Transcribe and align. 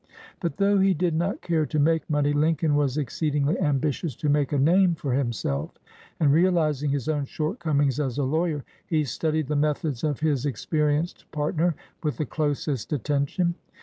But 0.39 0.57
though 0.57 0.79
he 0.79 0.95
did 0.95 1.13
not 1.13 1.43
care 1.43 1.67
to 1.67 1.77
make 1.77 2.09
money, 2.09 2.33
Lincoln 2.33 2.73
was 2.73 2.97
exceed 2.97 3.35
ingly 3.35 3.61
ambitious 3.61 4.15
to 4.15 4.29
make 4.29 4.51
a 4.51 4.57
name 4.57 4.95
for 4.95 5.13
himself; 5.13 5.77
and 6.19 6.33
realizing 6.33 6.89
his 6.89 7.07
own 7.07 7.25
shortcomings 7.25 7.99
as 7.99 8.17
a 8.17 8.23
lawyer, 8.23 8.65
he 8.87 9.03
studied 9.03 9.45
the 9.47 9.55
methods 9.55 10.03
of 10.03 10.21
his 10.21 10.43
experienced 10.43 11.29
partner 11.31 11.75
with 12.01 12.17
the 12.17 12.25
closest 12.25 12.91
attention. 12.91 13.53